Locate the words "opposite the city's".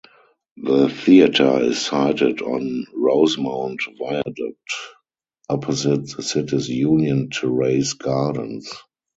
5.47-6.67